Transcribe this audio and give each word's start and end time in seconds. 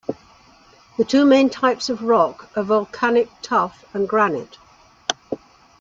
The 0.97 1.05
two 1.05 1.25
main 1.27 1.51
types 1.51 1.87
of 1.87 2.01
rock 2.01 2.49
are 2.57 2.63
volcanic 2.63 3.29
tuff 3.43 3.85
and 3.93 4.09
granite. 4.09 4.57